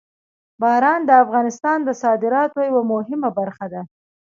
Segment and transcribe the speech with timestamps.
[0.61, 3.81] باران د افغانستان د صادراتو یوه مهمه برخه ده.